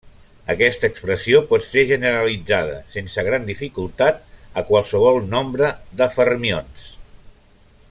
Aquesta 0.51 0.87
expressió 0.91 1.41
pot 1.51 1.67
ser 1.73 1.83
generalitzada 1.91 2.79
sense 2.95 3.25
gran 3.29 3.45
dificultat 3.51 4.25
a 4.63 4.65
qualsevol 4.71 5.23
nombre 5.37 5.71
de 6.01 6.09
fermions. 6.19 6.91